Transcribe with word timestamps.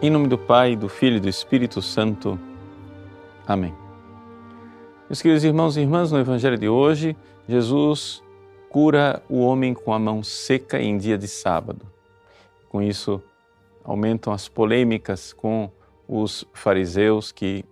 Em 0.00 0.10
nome 0.10 0.28
do 0.28 0.38
Pai, 0.38 0.76
do 0.76 0.88
Filho 0.88 1.16
e 1.16 1.20
do 1.20 1.28
Espírito 1.28 1.82
Santo. 1.82 2.38
Amém. 3.44 3.74
Meus 5.08 5.20
queridos 5.20 5.42
irmãos 5.42 5.76
e 5.76 5.80
irmãs, 5.80 6.12
no 6.12 6.20
Evangelho 6.20 6.56
de 6.56 6.68
hoje, 6.68 7.16
Jesus 7.48 8.22
cura 8.70 9.20
o 9.28 9.40
homem 9.40 9.74
com 9.74 9.92
a 9.92 9.98
mão 9.98 10.22
seca 10.22 10.80
em 10.80 10.96
dia 10.96 11.18
de 11.18 11.26
sábado. 11.26 11.84
Com 12.68 12.80
isso, 12.80 13.20
aumentam 13.82 14.32
as 14.32 14.48
polêmicas 14.48 15.32
com 15.32 15.68
os 16.06 16.44
fariseus 16.52 17.32
que 17.32 17.64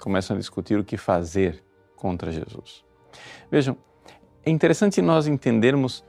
começam 0.00 0.36
a 0.36 0.38
discutir 0.38 0.78
o 0.78 0.84
que 0.84 0.96
fazer 0.96 1.64
contra 1.96 2.30
Jesus. 2.30 2.84
Vejam, 3.50 3.76
é 4.44 4.50
interessante 4.52 5.02
nós 5.02 5.26
entendermos 5.26 6.04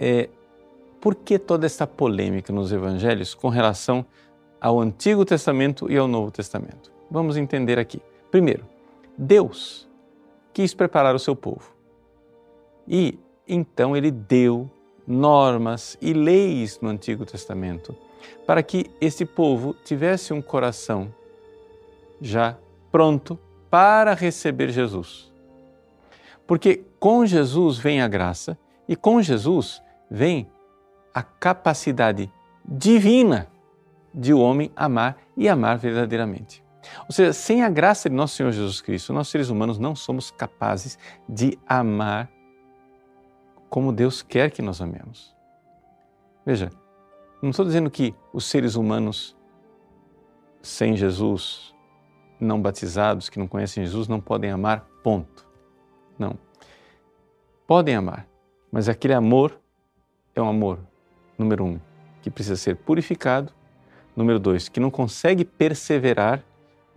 é, 0.00 0.28
por 1.00 1.14
que 1.14 1.38
toda 1.38 1.64
esta 1.64 1.86
polêmica 1.86 2.52
nos 2.52 2.72
evangelhos 2.72 3.34
com 3.34 3.48
relação 3.48 4.04
ao 4.60 4.80
Antigo 4.80 5.24
Testamento 5.24 5.90
e 5.90 5.96
ao 5.96 6.08
Novo 6.08 6.30
Testamento. 6.30 6.90
Vamos 7.10 7.36
entender 7.36 7.78
aqui. 7.78 8.00
Primeiro, 8.30 8.64
Deus 9.16 9.88
quis 10.52 10.74
preparar 10.74 11.14
o 11.14 11.18
seu 11.18 11.36
povo. 11.36 11.72
E 12.88 13.18
então 13.46 13.96
ele 13.96 14.10
deu 14.10 14.70
normas 15.06 15.96
e 16.00 16.12
leis 16.12 16.80
no 16.80 16.88
Antigo 16.88 17.24
Testamento 17.24 17.94
para 18.46 18.62
que 18.62 18.90
esse 19.00 19.24
povo 19.24 19.74
tivesse 19.84 20.32
um 20.32 20.42
coração 20.42 21.12
já 22.20 22.56
pronto 22.90 23.38
para 23.70 24.14
receber 24.14 24.70
Jesus. 24.70 25.32
Porque 26.46 26.84
com 26.98 27.26
Jesus 27.26 27.78
vem 27.78 28.00
a 28.00 28.08
graça 28.08 28.58
e 28.88 28.96
com 28.96 29.20
Jesus 29.20 29.82
vem 30.10 30.48
a 31.12 31.22
capacidade 31.22 32.32
divina 32.64 33.48
de 34.16 34.32
o 34.32 34.40
homem 34.40 34.72
amar 34.74 35.18
e 35.36 35.46
amar 35.46 35.76
verdadeiramente. 35.76 36.64
Ou 37.00 37.12
seja, 37.12 37.34
sem 37.34 37.62
a 37.62 37.68
graça 37.68 38.08
de 38.08 38.16
nosso 38.16 38.36
Senhor 38.36 38.50
Jesus 38.50 38.80
Cristo, 38.80 39.12
nós 39.12 39.28
seres 39.28 39.50
humanos 39.50 39.78
não 39.78 39.94
somos 39.94 40.30
capazes 40.30 40.98
de 41.28 41.58
amar 41.66 42.30
como 43.68 43.92
Deus 43.92 44.22
quer 44.22 44.50
que 44.50 44.62
nós 44.62 44.80
amemos. 44.80 45.36
Veja, 46.46 46.70
não 47.42 47.50
estou 47.50 47.64
dizendo 47.64 47.90
que 47.90 48.14
os 48.32 48.46
seres 48.46 48.74
humanos 48.76 49.36
sem 50.62 50.96
Jesus, 50.96 51.74
não 52.40 52.60
batizados, 52.60 53.28
que 53.28 53.38
não 53.38 53.46
conhecem 53.46 53.84
Jesus, 53.84 54.08
não 54.08 54.20
podem 54.20 54.50
amar, 54.50 54.86
ponto. 55.02 55.46
Não. 56.18 56.38
Podem 57.66 57.94
amar, 57.94 58.26
mas 58.72 58.88
aquele 58.88 59.14
amor 59.14 59.60
é 60.34 60.40
um 60.40 60.48
amor, 60.48 60.78
número 61.36 61.64
um, 61.64 61.80
que 62.22 62.30
precisa 62.30 62.56
ser 62.56 62.76
purificado 62.76 63.52
Número 64.16 64.40
dois, 64.40 64.68
que 64.68 64.80
não 64.80 64.90
consegue 64.90 65.44
perseverar. 65.44 66.42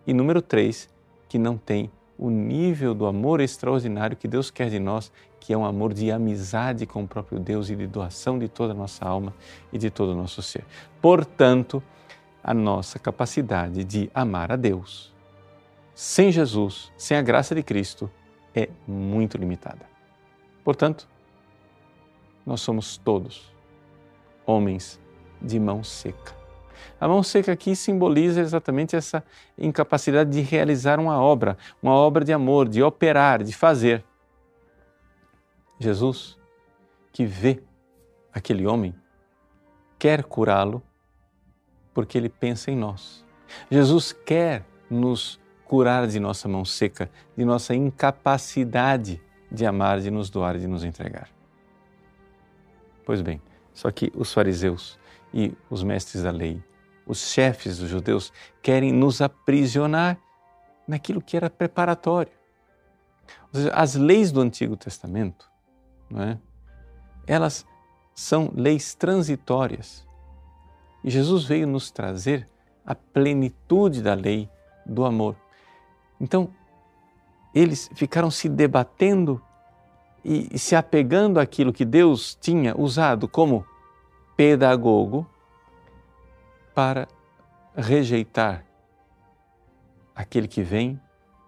E 0.08 0.14
número 0.14 0.42
três, 0.42 0.90
que 1.28 1.38
não 1.38 1.58
tem 1.58 1.92
o 2.18 2.30
nível 2.30 2.94
do 2.94 3.06
amor 3.06 3.42
extraordinário 3.42 4.16
que 4.16 4.28
Deus 4.28 4.50
quer 4.50 4.70
de 4.70 4.80
nós, 4.80 5.12
que 5.40 5.54
é 5.54 5.58
um 5.58 5.66
amor 5.66 5.94
de 5.94 6.12
amizade 6.12 6.86
com 6.86 7.04
o 7.04 7.08
próprio 7.08 7.40
Deus 7.40 7.70
e 7.70 7.76
de 7.76 7.86
doação 7.86 8.40
de 8.40 8.48
toda 8.48 8.74
a 8.74 8.76
nossa 8.76 9.06
alma 9.06 9.34
e 9.72 9.78
de 9.78 9.90
todo 9.90 10.14
o 10.14 10.16
nosso 10.16 10.42
ser. 10.42 10.66
Portanto, 11.02 11.84
a 12.42 12.54
nossa 12.54 12.98
capacidade 12.98 13.84
de 13.84 14.10
amar 14.14 14.52
a 14.52 14.56
Deus 14.56 15.14
sem 15.94 16.32
Jesus, 16.32 16.92
sem 16.98 17.18
a 17.18 17.22
graça 17.22 17.54
de 17.54 17.62
Cristo, 17.62 18.10
é 18.56 18.70
muito 18.88 19.38
limitada. 19.38 19.86
Portanto, 20.64 21.08
nós 22.46 22.62
somos 22.62 22.98
todos 22.98 23.54
homens 24.46 25.00
de 25.42 25.60
mão 25.60 25.84
seca 25.84 26.39
a 27.00 27.08
mão 27.08 27.24
seca 27.24 27.52
aqui 27.52 27.76
simboliza 27.76 28.42
exatamente 28.42 28.96
essa 28.96 29.24
incapacidade 29.58 30.30
de 30.30 30.42
realizar 30.42 31.00
uma 31.00 31.22
obra, 31.22 31.58
uma 31.82 31.94
obra 31.94 32.24
de 32.24 32.34
amor, 32.34 32.68
de 32.68 32.84
operar, 32.84 33.44
de 33.44 33.54
fazer. 33.54 34.04
Jesus, 35.80 36.38
que 37.12 37.26
vê 37.26 37.62
aquele 38.34 38.68
homem, 38.68 38.94
quer 39.98 40.24
curá-lo 40.24 40.82
porque 41.94 42.18
ele 42.18 42.30
pensa 42.30 42.72
em 42.72 42.76
nós. 42.76 43.26
Jesus 43.70 44.14
quer 44.14 44.66
nos 44.90 45.40
curar 45.66 46.08
de 46.08 46.20
nossa 46.20 46.48
mão 46.48 46.66
seca, 46.66 47.10
de 47.36 47.46
nossa 47.46 47.76
incapacidade 47.76 49.22
de 49.52 49.66
amar, 49.66 50.00
de 50.00 50.10
nos 50.10 50.30
doar, 50.30 50.58
de 50.58 50.68
nos 50.68 50.84
entregar. 50.84 51.30
Pois 53.06 53.22
bem, 53.22 53.42
só 53.74 53.92
que 53.92 54.12
os 54.16 54.34
fariseus 54.34 55.00
e 55.34 55.54
os 55.70 55.84
mestres 55.84 56.24
da 56.24 56.32
lei 56.32 56.62
os 57.10 57.32
chefes 57.32 57.80
dos 57.80 57.90
judeus 57.90 58.32
querem 58.62 58.94
nos 58.94 59.20
aprisionar 59.20 60.16
naquilo 60.88 61.20
que 61.20 61.36
era 61.36 61.50
preparatório. 61.50 62.32
Seja, 63.52 63.72
as 63.74 63.96
leis 63.96 64.32
do 64.32 64.42
Antigo 64.42 64.78
Testamento, 64.78 65.50
não 66.08 66.22
é? 66.22 66.38
elas 67.26 67.66
são 68.14 68.52
leis 68.56 68.94
transitórias. 68.94 70.08
E 71.04 71.10
Jesus 71.10 71.46
veio 71.46 71.66
nos 71.66 71.90
trazer 71.90 72.48
a 72.86 72.94
plenitude 72.94 74.04
da 74.04 74.14
lei 74.14 74.48
do 74.86 75.04
amor. 75.04 75.36
Então, 76.22 76.54
eles 77.56 77.90
ficaram 77.96 78.30
se 78.30 78.48
debatendo 78.48 79.42
e 80.24 80.60
se 80.60 80.76
apegando 80.76 81.40
àquilo 81.40 81.74
que 81.74 81.86
Deus 81.86 82.38
tinha 82.40 82.80
usado 82.80 83.28
como 83.28 83.66
pedagogo 84.40 85.30
para 86.74 87.10
rejeitar 87.76 88.66
aquele 90.16 90.48
que 90.48 90.64
vem 90.64 90.98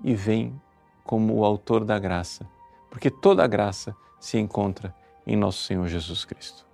e 0.04 0.14
vem 0.14 0.62
como 1.06 1.36
o 1.36 1.46
autor 1.46 1.86
da 1.86 1.98
graça, 1.98 2.46
porque 2.90 3.10
toda 3.10 3.46
a 3.46 3.48
graça 3.48 3.96
se 4.20 4.38
encontra 4.38 4.94
em 5.26 5.38
nosso 5.38 5.64
Senhor 5.64 5.88
Jesus 5.88 6.26
Cristo. 6.26 6.68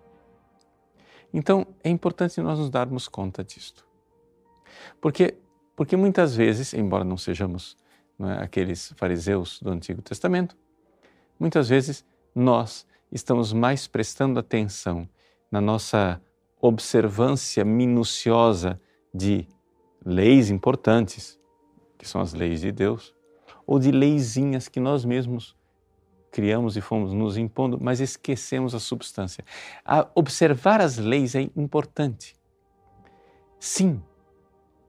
Então, 1.31 1.67
é 1.83 1.89
importante 1.91 2.41
nós 2.41 2.57
nos 2.57 2.71
darmos 2.71 3.07
conta 3.07 3.43
disto. 3.43 3.85
Porque, 4.99 5.37
porque 5.75 5.95
muitas 5.95 6.35
vezes, 6.35 6.73
embora 6.73 7.03
não 7.03 7.15
sejamos 7.15 7.77
não 8.17 8.27
é, 8.27 8.43
aqueles 8.43 8.91
fariseus 8.97 9.61
do 9.61 9.69
Antigo 9.69 10.01
Testamento, 10.01 10.57
muitas 11.39 11.69
vezes 11.69 12.03
nós 12.33 12.87
estamos 13.11 13.53
mais 13.53 13.85
prestando 13.85 14.39
atenção 14.39 15.07
na 15.51 15.61
nossa 15.61 16.21
observância 16.61 17.63
minuciosa 17.63 18.79
de 19.13 19.47
leis 20.05 20.49
importantes, 20.49 21.39
que 21.97 22.07
são 22.07 22.21
as 22.21 22.33
leis 22.33 22.61
de 22.61 22.71
Deus, 22.71 23.13
ou 23.65 23.79
de 23.79 23.91
leizinhas 23.91 24.67
que 24.67 24.79
nós 24.79 25.03
mesmos 25.03 25.55
criamos 26.31 26.77
e 26.77 26.81
fomos 26.81 27.13
nos 27.13 27.37
impondo, 27.37 27.77
mas 27.81 27.99
esquecemos 27.99 28.75
a 28.75 28.79
substância. 28.79 29.43
A 29.83 30.07
observar 30.13 30.81
as 30.81 30.97
leis 30.97 31.35
é 31.35 31.41
importante. 31.55 32.35
Sim, 33.59 34.01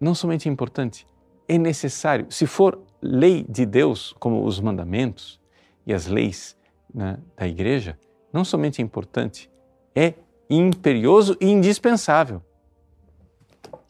não 0.00 0.14
somente 0.14 0.48
é 0.48 0.52
importante, 0.52 1.06
é 1.48 1.56
necessário. 1.56 2.26
Se 2.30 2.46
for 2.46 2.80
lei 3.00 3.44
de 3.48 3.64
Deus, 3.64 4.14
como 4.18 4.44
os 4.44 4.60
mandamentos 4.60 5.40
e 5.86 5.94
as 5.94 6.06
leis 6.06 6.56
né, 6.92 7.18
da 7.36 7.46
igreja, 7.46 7.98
não 8.32 8.44
somente 8.44 8.82
é 8.82 8.84
importante, 8.84 9.50
é 9.94 10.14
imperioso 10.48 11.36
e 11.40 11.46
indispensável. 11.46 12.42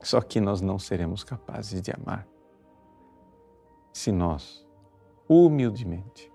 Só 0.00 0.20
que 0.20 0.40
nós 0.40 0.60
não 0.60 0.78
seremos 0.78 1.24
capazes 1.24 1.80
de 1.82 1.90
amar 1.90 2.26
se 3.92 4.12
nós, 4.12 4.64
humildemente, 5.28 6.30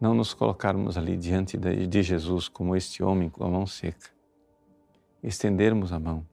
não 0.00 0.14
nos 0.14 0.32
colocarmos 0.32 0.96
ali 0.96 1.16
diante 1.16 1.56
de 1.56 2.02
Jesus 2.02 2.48
como 2.48 2.76
este 2.76 3.02
homem 3.02 3.28
com 3.28 3.42
a 3.42 3.48
mão 3.48 3.66
seca, 3.66 4.10
estendermos 5.22 5.92
a 5.92 5.98
mão 5.98 6.24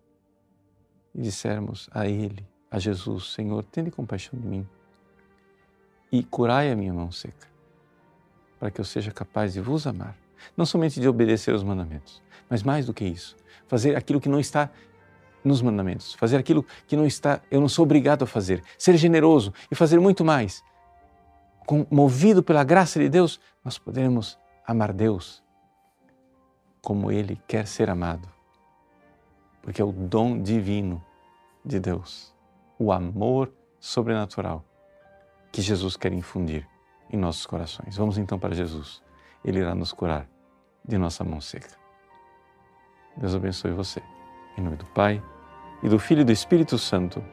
e 1.15 1.21
dissermos 1.21 1.89
a 1.91 2.07
Ele, 2.07 2.47
a 2.69 2.77
Jesus, 2.77 3.33
Senhor, 3.33 3.63
tende 3.63 3.89
compaixão 3.89 4.39
de 4.39 4.47
mim 4.47 4.67
e 6.11 6.23
curai 6.23 6.71
a 6.71 6.75
minha 6.75 6.93
mão 6.93 7.11
seca, 7.11 7.47
para 8.59 8.69
que 8.69 8.79
eu 8.79 8.85
seja 8.85 9.11
capaz 9.11 9.53
de 9.53 9.61
vos 9.61 9.87
amar 9.87 10.15
não 10.55 10.65
somente 10.65 10.99
de 10.99 11.07
obedecer 11.07 11.53
os 11.53 11.63
mandamentos, 11.63 12.21
mas 12.49 12.63
mais 12.63 12.85
do 12.85 12.93
que 12.93 13.05
isso, 13.05 13.35
fazer 13.67 13.95
aquilo 13.95 14.21
que 14.21 14.29
não 14.29 14.39
está 14.39 14.69
nos 15.43 15.61
mandamentos, 15.61 16.13
fazer 16.15 16.37
aquilo 16.37 16.65
que 16.87 16.95
não 16.95 17.05
está, 17.05 17.41
eu 17.51 17.61
não 17.61 17.69
sou 17.69 17.83
obrigado 17.83 18.23
a 18.23 18.27
fazer, 18.27 18.63
ser 18.77 18.97
generoso 18.97 19.53
e 19.71 19.75
fazer 19.75 19.99
muito 19.99 20.25
mais. 20.25 20.63
Com, 21.65 21.85
movido 21.89 22.43
pela 22.43 22.63
graça 22.63 22.99
de 22.99 23.09
Deus, 23.09 23.39
nós 23.63 23.77
poderemos 23.77 24.37
amar 24.65 24.91
Deus 24.91 25.43
como 26.81 27.11
Ele 27.11 27.41
quer 27.47 27.65
ser 27.65 27.89
amado, 27.89 28.27
porque 29.61 29.81
é 29.81 29.85
o 29.85 29.91
dom 29.91 30.39
divino 30.41 31.03
de 31.63 31.79
Deus, 31.79 32.33
o 32.77 32.91
amor 32.91 33.51
sobrenatural 33.79 34.63
que 35.51 35.61
Jesus 35.61 35.95
quer 35.95 36.11
infundir 36.13 36.67
em 37.09 37.17
nossos 37.17 37.45
corações. 37.45 37.95
Vamos 37.97 38.17
então 38.17 38.37
para 38.37 38.53
Jesus, 38.53 39.01
Ele 39.45 39.59
irá 39.59 39.75
nos 39.75 39.93
curar 39.93 40.27
de 40.83 40.97
nossa 40.97 41.23
mão 41.23 41.39
seca. 41.39 41.69
Deus 43.15 43.33
abençoe 43.35 43.71
você. 43.71 44.01
Em 44.57 44.61
nome 44.61 44.75
do 44.75 44.85
Pai 44.87 45.23
e 45.83 45.87
do 45.87 45.99
Filho 45.99 46.21
e 46.21 46.25
do 46.25 46.31
Espírito 46.31 46.77
Santo. 46.77 47.23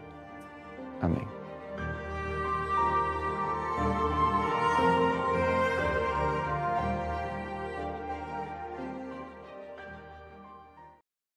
Amém. 1.00 1.41